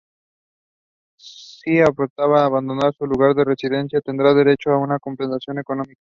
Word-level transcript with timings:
Si 1.19 1.79
optaban 1.79 2.07
por 2.17 2.37
abandonar 2.39 2.91
su 2.95 3.05
lugar 3.05 3.35
de 3.35 3.43
residencia, 3.45 4.01
tendrían 4.01 4.35
derecho 4.35 4.71
a 4.71 4.79
una 4.79 4.97
compensación 4.97 5.59
económica. 5.59 6.01